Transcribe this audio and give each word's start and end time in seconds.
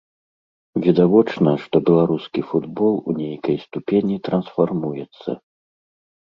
Відавочна, 0.85 1.49
што 1.65 1.75
беларускі 1.89 2.41
футбол 2.53 2.95
у 3.13 3.15
нейкай 3.19 3.61
ступені 3.67 4.15
трансфармуецца. 4.29 5.29